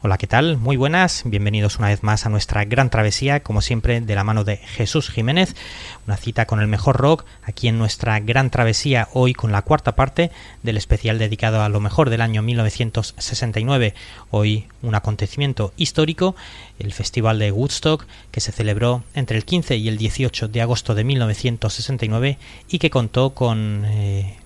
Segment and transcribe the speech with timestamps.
[0.00, 0.58] Hola, ¿qué tal?
[0.58, 4.44] Muy buenas, bienvenidos una vez más a nuestra gran travesía, como siempre, de la mano
[4.44, 5.56] de Jesús Jiménez,
[6.06, 9.96] una cita con el mejor rock, aquí en nuestra gran travesía, hoy con la cuarta
[9.96, 10.30] parte
[10.62, 13.94] del especial dedicado a lo mejor del año 1969,
[14.30, 16.36] hoy un acontecimiento histórico,
[16.78, 20.94] el Festival de Woodstock, que se celebró entre el 15 y el 18 de agosto
[20.94, 22.38] de 1969
[22.68, 23.84] y que contó con...
[23.84, 24.37] Eh,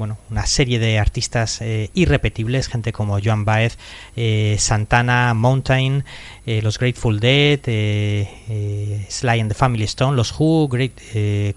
[0.00, 3.76] bueno, una serie de artistas eh, irrepetibles, gente como Joan Baez,
[4.16, 6.04] eh, Santana, Mountain,
[6.46, 7.60] eh, los Grateful Dead,
[9.10, 10.98] Sly and the Family Stone, los Who, Great,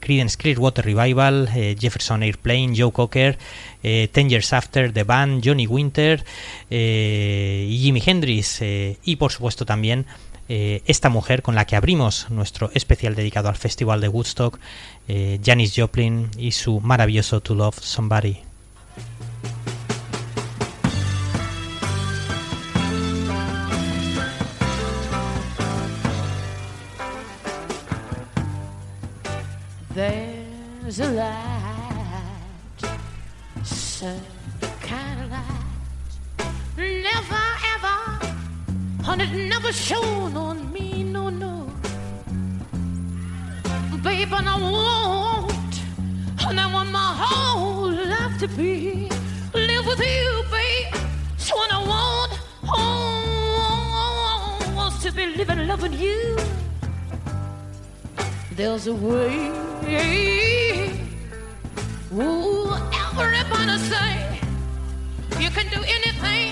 [0.01, 1.47] Creedence Clearwater Revival,
[1.79, 3.37] Jefferson Airplane, Joe Cocker,
[3.81, 6.25] Ten Years After, The Band, Johnny Winter,
[6.69, 10.05] Jimi Hendrix y por supuesto también
[10.47, 14.59] esta mujer con la que abrimos nuestro especial dedicado al Festival de Woodstock,
[15.07, 18.39] eh, Janis Joplin y su maravilloso To Love Somebody.
[39.13, 41.69] And it never shone on me, no, no.
[44.01, 45.75] babe, and I want,
[46.47, 49.07] and I want my whole life to be
[49.53, 50.95] live with you, babe.
[51.37, 52.31] So what I want,
[52.65, 53.03] oh,
[54.75, 56.35] wants to be living, loving you.
[58.55, 59.51] There's a way.
[62.13, 64.39] Ooh, everybody say
[65.39, 66.51] you can do anything.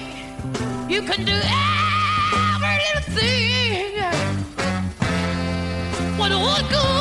[0.89, 1.80] You can do every
[2.95, 3.95] everything.
[6.17, 7.00] What a go?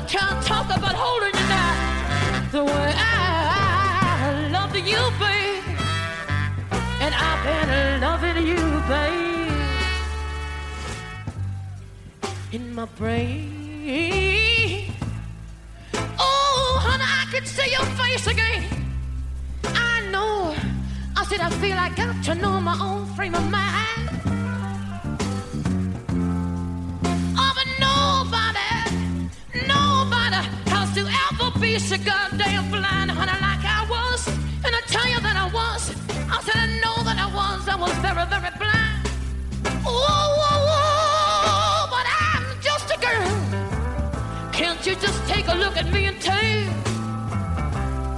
[0.00, 0.08] Good?
[0.08, 5.62] can't talk about holding you now the way I love you, babe.
[7.00, 9.52] And I've been loving you, babe.
[12.52, 14.92] In my brain.
[16.18, 18.64] Oh, honey, I can see your face again.
[19.64, 20.54] I know.
[21.16, 24.39] I said I feel I got to know my own frame of mind.
[44.80, 46.64] Won't you just take a look at me and tell,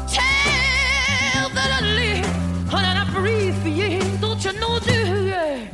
[0.07, 2.25] tell that I live,
[2.71, 3.99] honey, and I breathe for you.
[4.21, 5.69] Don't you know, dear?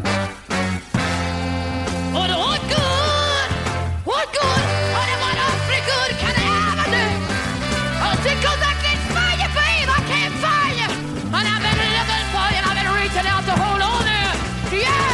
[2.09, 3.49] But what good?
[4.09, 4.65] What good?
[4.97, 7.07] Honey, what awfully good can I ever do?
[8.09, 10.89] Oh, because I can't find you, babe, I can't find you.
[11.37, 14.33] And I've been looking for you, and I've been reaching out to hold on there.
[14.73, 15.05] Yeah,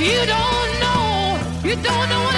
[0.00, 2.31] you don't know, you don't know.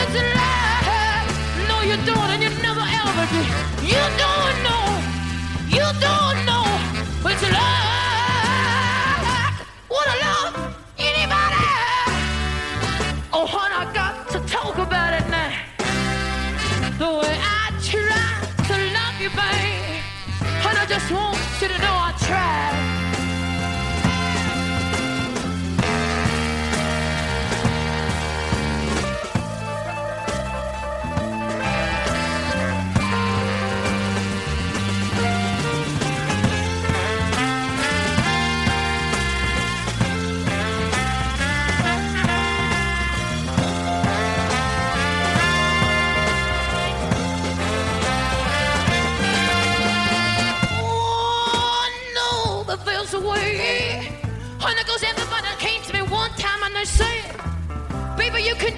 [19.25, 20.03] You, babe.
[20.69, 22.94] And I just want you to know I tried.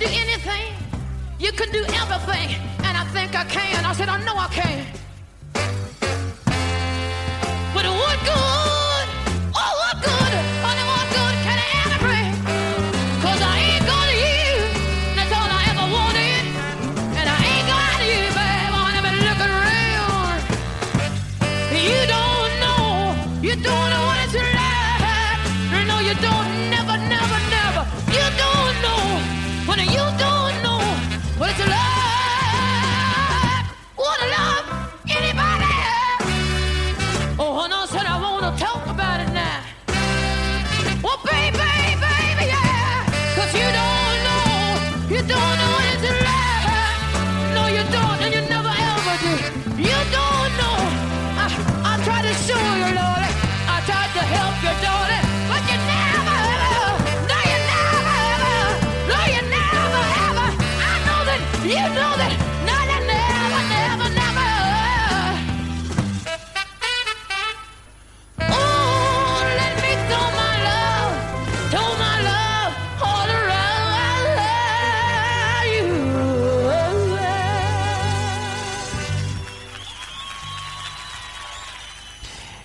[0.06, 0.72] Do anything.
[1.38, 2.48] You can do everything.
[2.84, 3.84] And I think I can.
[3.84, 4.86] I said, I know I can.
[7.74, 9.06] But what good?
[9.54, 10.32] Oh, what good?
[10.32, 12.32] Oh, Honey, what good can I ever bring?
[13.24, 14.46] Cause I ain't got you.
[15.16, 16.44] That's all I ever wanted.
[17.18, 18.74] And I ain't got you, babe.
[18.78, 20.38] Honey, been looking around.
[21.88, 22.86] You don't know.
[23.42, 25.86] You don't know what it's like.
[25.90, 26.46] No, you don't.
[26.70, 26.75] Never,
[31.46, 32.05] Let's love.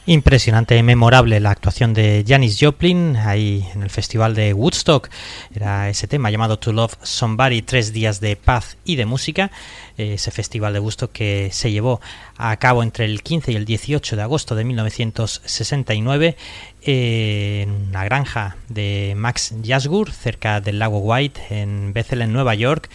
[0.07, 5.09] Impresionante, memorable la actuación de Janis Joplin ahí en el festival de Woodstock.
[5.53, 9.51] Era ese tema llamado To Love Somebody, tres días de paz y de música.
[9.97, 12.01] Ese festival de Woodstock que se llevó
[12.35, 16.35] a cabo entre el 15 y el 18 de agosto de 1969
[16.81, 22.55] eh, en una granja de Max Yasgur cerca del lago White en Bethel, en Nueva
[22.55, 22.89] York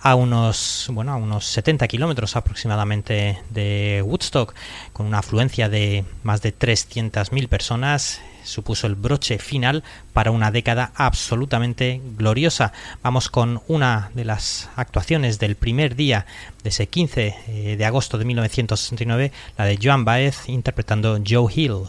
[0.00, 4.54] a unos, bueno, a unos 70 kilómetros aproximadamente de Woodstock,
[4.92, 9.82] con una afluencia de más de 300.000 personas, supuso el broche final
[10.12, 12.72] para una década absolutamente gloriosa.
[13.02, 16.26] Vamos con una de las actuaciones del primer día
[16.62, 21.88] de ese 15 eh, de agosto de 1969, la de Joan Baez interpretando Joe Hill.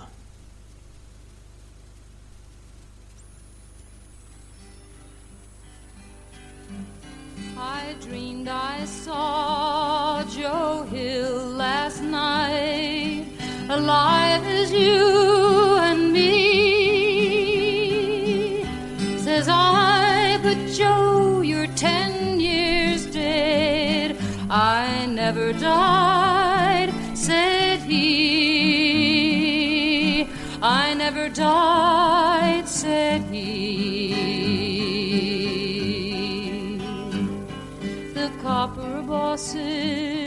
[13.88, 16.28] Alive as you and me.
[19.18, 24.18] Says I, but Joe, you're ten years dead.
[24.50, 27.98] I never died, said he.
[30.62, 34.14] I never died, said he.
[38.14, 40.27] The copper bosses